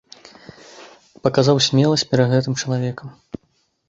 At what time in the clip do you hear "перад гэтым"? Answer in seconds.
2.13-2.57